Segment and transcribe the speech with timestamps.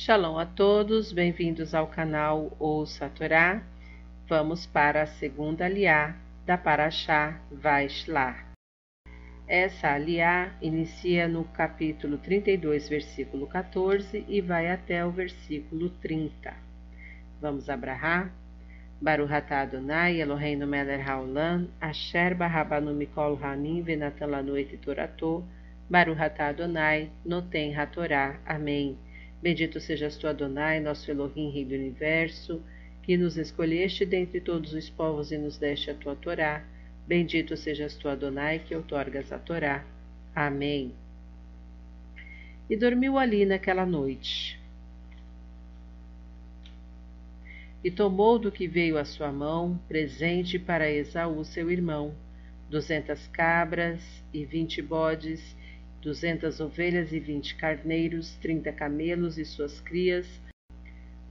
[0.00, 3.60] Shalom a todos, bem-vindos ao canal Ouça a Torá.
[4.28, 6.14] Vamos para a segunda aliá
[6.46, 8.46] da Paraxá Vaishlar.
[9.48, 16.54] Essa aliá inicia no capítulo 32, versículo 14 e vai até o versículo 30.
[17.40, 18.32] Vamos abrahar?
[19.02, 25.42] Baruch atah Adonai Eloheinu melech haolam, asher barabanu mikol hanim venatan lanu et torato,
[25.90, 28.38] Baruch atah Adonai, noten hatorá.
[28.46, 28.96] Amém.
[29.40, 32.62] Bendito sejas tu, Adonai, nosso Elohim, Rei do Universo,
[33.02, 36.64] que nos escolheste dentre todos os povos e nos deste a tua Torá.
[37.06, 39.84] Bendito sejas tu, Adonai, que outorgas a Torá.
[40.34, 40.92] Amém.
[42.68, 44.58] E dormiu ali naquela noite.
[47.82, 52.12] E tomou do que veio à sua mão presente para Esaú, seu irmão,
[52.68, 54.02] duzentas cabras
[54.34, 55.56] e vinte bodes
[56.00, 60.26] duzentas ovelhas e vinte carneiros, trinta camelos e suas crias,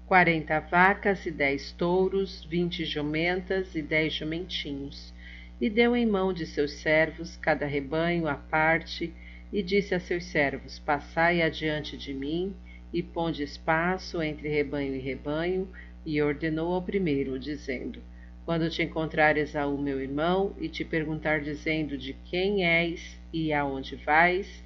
[0.05, 5.13] quarenta vacas e dez touros, vinte jumentas e dez jumentinhos.
[5.59, 9.13] E deu em mão de seus servos cada rebanho à parte,
[9.51, 12.55] e disse a seus servos: Passai adiante de mim,
[12.93, 15.67] e ponde espaço entre rebanho e rebanho,
[16.05, 18.01] e ordenou ao primeiro, dizendo:
[18.47, 23.97] Quando te encontrar Esaú, meu irmão, e te perguntar, dizendo: De quem és e aonde
[23.97, 24.63] vais,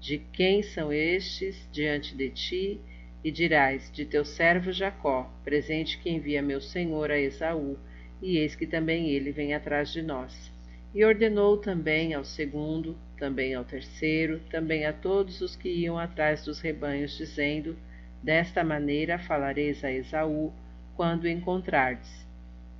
[0.00, 2.80] de quem são estes diante de ti?
[3.24, 7.76] E dirás: De teu servo Jacó, presente que envia meu senhor a Esaú,
[8.22, 10.52] e eis que também ele vem atrás de nós.
[10.94, 16.44] E ordenou também ao segundo, também ao terceiro, também a todos os que iam atrás
[16.44, 17.76] dos rebanhos, dizendo:
[18.22, 20.52] Desta maneira falareis a Esaú,
[20.94, 22.23] quando o encontrardes.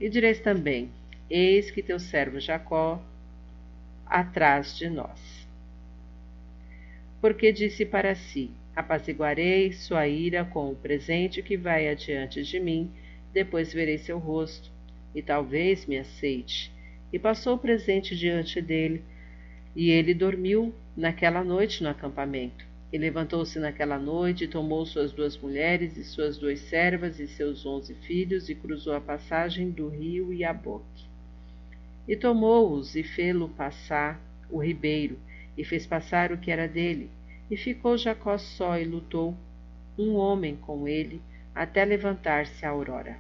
[0.05, 0.91] E direis também:
[1.31, 3.03] Eis que teu servo Jacó
[4.07, 5.45] atrás de nós
[7.25, 12.91] porque disse para si: Apaziguarei sua ira com o presente que vai adiante de mim,
[13.33, 14.71] depois verei seu rosto,
[15.15, 16.71] e talvez me aceite.
[17.11, 19.03] E passou o presente diante dele,
[19.75, 22.67] e ele dormiu naquela noite no acampamento.
[22.95, 27.93] E levantou-se naquela noite, tomou suas duas mulheres e suas duas servas e seus onze
[27.93, 31.05] filhos, e cruzou a passagem do rio Iaboque.
[32.07, 35.19] E tomou-os e fê-lo passar o ribeiro,
[35.59, 37.11] e fez passar o que era dele.
[37.51, 39.37] E ficou Jacó só e lutou
[39.99, 41.21] um homem com ele
[41.53, 43.19] até levantar-se a aurora.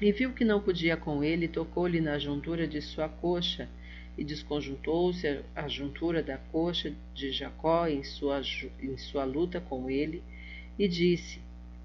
[0.00, 3.68] E viu que não podia com ele, tocou-lhe na juntura de sua coxa,
[4.16, 8.42] e desconjuntou-se a juntura da coxa de Jacó em sua,
[8.80, 10.22] em sua luta com ele,
[10.78, 11.40] e disse: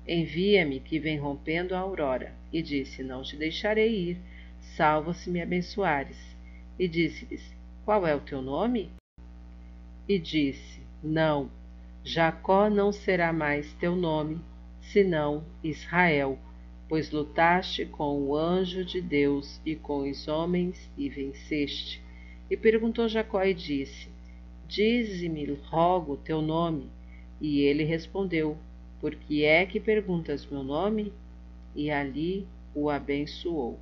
[0.08, 2.34] Envia-me, que vem rompendo a aurora.
[2.52, 4.18] E disse: Não te deixarei ir,
[4.60, 6.18] salvo se me abençoares.
[6.78, 7.54] E disse-lhes:
[7.86, 8.92] Qual é o teu nome?
[10.08, 11.52] e disse: Não,
[12.04, 14.40] Jacó não será mais teu nome,
[14.80, 16.40] senão Israel,
[16.88, 22.02] pois lutaste com o anjo de Deus e com os homens e venceste.
[22.50, 24.08] E perguntou Jacó e disse:
[24.68, 26.90] Dize-me, rogo, teu nome.
[27.42, 28.58] E ele respondeu:
[29.02, 31.12] Por que é que perguntas meu nome?
[31.76, 33.80] E ali o abençoou.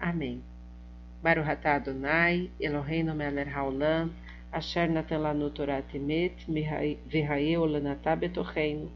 [0.00, 0.42] Amém.
[1.22, 4.10] Baruch atah Adonai, Eloheinu melech haolam,
[4.50, 8.90] Asher natan lanu Torah temet, v'haye olanatá betocheinu,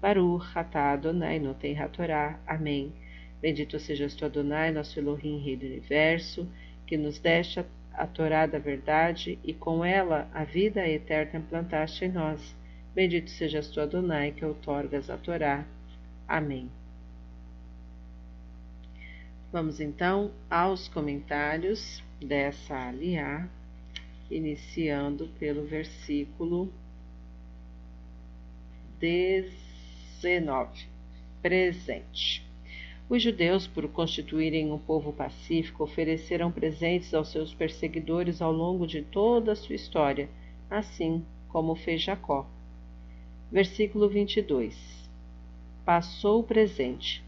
[0.00, 2.38] Baruch atah Adonai noten hatorá.
[2.46, 2.92] Amém.
[3.40, 6.46] Bendito sejas tu, Adonai, nosso Elohim, Rei do Universo,
[6.86, 7.60] que nos deste
[8.02, 12.54] a, Torá da verdade e com ela a vida eterna plantaste em nós.
[12.94, 15.64] Bendito sejas tu, Adonai, que outorgas a Torá.
[16.26, 16.70] Amém.
[19.52, 23.48] Vamos então aos comentários dessa aliá
[24.30, 26.72] iniciando pelo versículo
[29.00, 30.86] 19.
[31.42, 32.49] Presente.
[33.10, 39.02] Os judeus, por constituírem um povo pacífico, ofereceram presentes aos seus perseguidores ao longo de
[39.02, 40.28] toda a sua história,
[40.70, 42.46] assim como fez Jacó.
[43.50, 45.10] Versículo 22.
[45.84, 47.20] Passou o presente.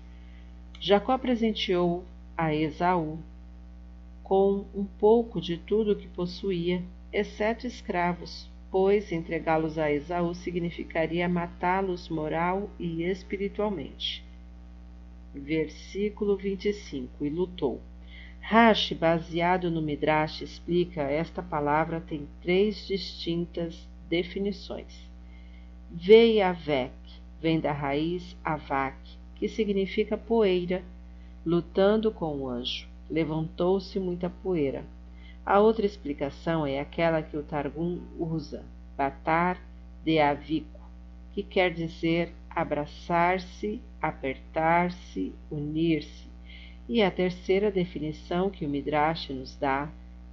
[0.78, 2.04] Jacó presenteou
[2.36, 3.18] a Esaú
[4.22, 6.80] com um pouco de tudo o que possuía,
[7.12, 14.22] exceto escravos, pois entregá-los a Esaú significaria matá-los moral e espiritualmente.
[15.34, 17.80] Versículo 25: E lutou.
[18.40, 25.08] Rashi, baseado no Midrash, explica esta palavra tem três distintas definições.
[25.90, 26.92] Veiavek
[27.40, 28.96] vem da raiz avak,
[29.36, 30.82] que significa poeira,
[31.44, 34.84] lutando com o anjo levantou-se muita poeira.
[35.44, 38.64] A outra explicação é aquela que o Targum usa,
[38.96, 39.60] batar
[40.02, 40.80] de avico,
[41.34, 46.30] que quer dizer abraçar-se, apertar-se, unir-se.
[46.88, 49.90] E a terceira definição que o Midrash nos dá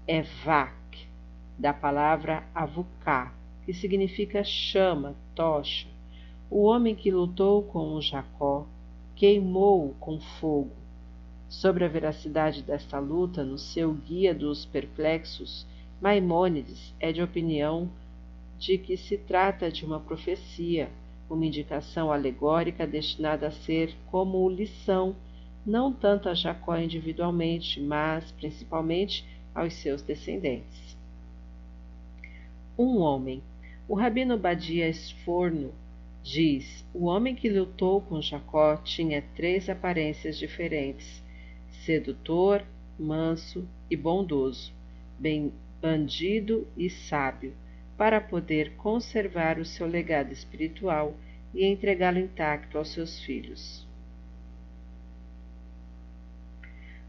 [0.08, 1.08] é vak,
[1.58, 3.34] da palavra avuká,
[3.66, 5.88] que significa chama, tocha.
[6.50, 8.66] O homem que lutou com o Jacó
[9.16, 10.72] queimou-o com fogo.
[11.48, 15.66] Sobre a veracidade desta luta, no seu Guia dos Perplexos,
[16.02, 17.90] Maimônides é de opinião
[18.58, 20.90] de que se trata de uma profecia,
[21.30, 25.16] uma indicação alegórica destinada a ser como lição,
[25.66, 29.24] não tanto a Jacó individualmente, mas principalmente
[29.54, 30.98] aos seus descendentes.
[32.78, 33.44] Um homem.
[33.88, 35.72] O rabino Badia Esforno
[36.24, 41.22] diz: o homem que lutou com Jacó tinha três aparências diferentes:
[41.86, 42.64] sedutor,
[42.98, 44.72] manso e bondoso,
[45.18, 47.54] bem bandido e sábio
[48.00, 51.18] para poder conservar o seu legado espiritual
[51.54, 53.86] e entregá-lo intacto aos seus filhos.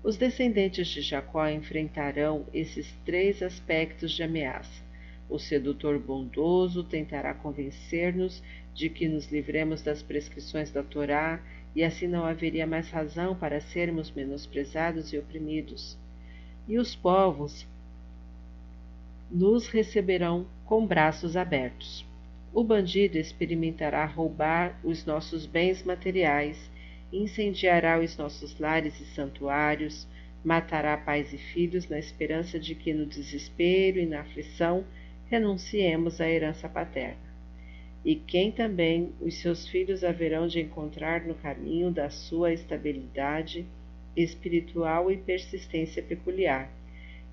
[0.02, 4.82] Os descendentes de Jacó enfrentarão esses três aspectos de ameaça.
[5.28, 8.42] O sedutor bondoso tentará convencer-nos
[8.74, 11.40] de que nos livremos das prescrições da Torá
[11.72, 15.96] e assim não haveria mais razão para sermos menosprezados e oprimidos.
[16.66, 17.64] E os povos
[19.30, 22.06] nos receberão com braços abertos.
[22.54, 26.70] O bandido experimentará roubar os nossos bens materiais,
[27.12, 30.06] incendiará os nossos lares e santuários,
[30.44, 34.84] matará pais e filhos na esperança de que no desespero e na aflição
[35.28, 37.18] renunciemos à herança paterna.
[38.04, 43.66] E quem também os seus filhos haverão de encontrar no caminho da sua estabilidade
[44.16, 46.70] espiritual e persistência peculiar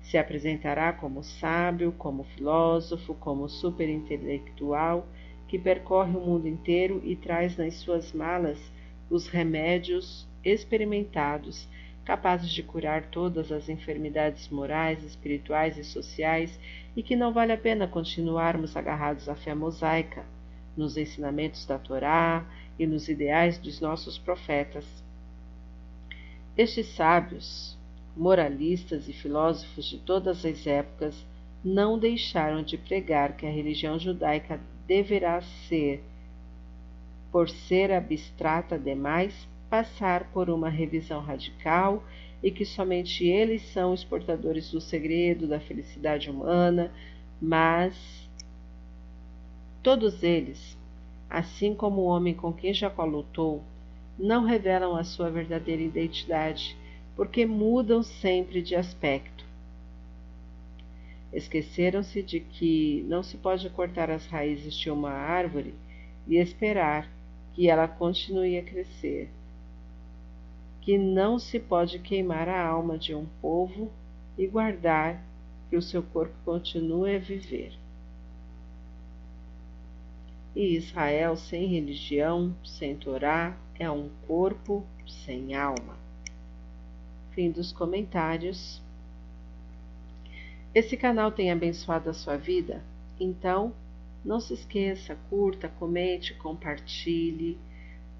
[0.02, 5.06] se apresentará como sábio, como filósofo, como superintelectual
[5.48, 8.58] que percorre o mundo inteiro e traz nas suas malas
[9.10, 11.66] os remédios experimentados
[12.04, 16.58] capazes de curar todas as enfermidades morais, espirituais e sociais
[16.96, 20.24] e que não vale a pena continuarmos agarrados à fé mosaica,
[20.74, 22.46] nos ensinamentos da Torá
[22.78, 24.86] e nos ideais dos nossos profetas.
[26.56, 27.77] Estes sábios,
[28.18, 31.24] moralistas e filósofos de todas as épocas
[31.64, 36.02] não deixaram de pregar que a religião judaica deverá ser,
[37.30, 42.02] por ser abstrata demais, passar por uma revisão radical
[42.42, 46.92] e que somente eles são os portadores do segredo da felicidade humana,
[47.40, 48.28] mas
[49.80, 50.76] todos eles,
[51.30, 53.62] assim como o homem com quem Jacó lutou,
[54.18, 56.76] não revelam a sua verdadeira identidade
[57.18, 59.44] porque mudam sempre de aspecto.
[61.32, 65.74] Esqueceram-se de que não se pode cortar as raízes de uma árvore
[66.28, 67.10] e esperar
[67.54, 69.28] que ela continue a crescer,
[70.80, 73.90] que não se pode queimar a alma de um povo
[74.38, 75.20] e guardar
[75.68, 77.72] que o seu corpo continue a viver.
[80.54, 86.07] E Israel sem religião, sem Torá, é um corpo sem alma.
[87.38, 88.82] Fim dos comentários.
[90.74, 92.82] Esse canal tem abençoado a sua vida?
[93.20, 93.72] Então,
[94.24, 97.56] não se esqueça, curta, comente, compartilhe,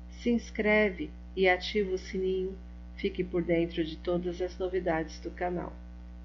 [0.08, 2.56] se inscreve e ative o sininho.
[2.94, 5.72] Fique por dentro de todas as novidades do canal.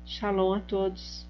[0.06, 1.26] Shalom a todos!